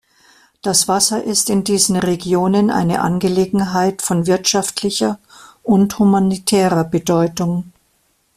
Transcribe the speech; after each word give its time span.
Das 0.63 0.87
Wasser 0.87 1.23
ist 1.23 1.47
in 1.51 1.63
diesen 1.63 1.95
Regionen 1.95 2.71
eine 2.71 3.01
Angelegenheit 3.01 4.01
von 4.01 4.25
wirtschaftlicher 4.25 5.19
und 5.61 5.99
humanitärer 5.99 6.85
Bedeutung. 6.85 7.71